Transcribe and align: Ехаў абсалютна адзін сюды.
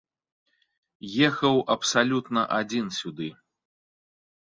Ехаў 1.27 1.55
абсалютна 1.75 2.41
адзін 2.61 2.89
сюды. 3.01 3.29